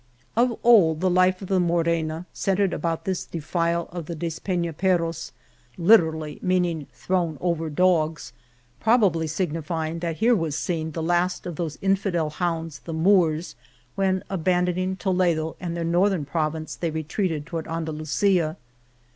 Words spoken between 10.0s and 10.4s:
here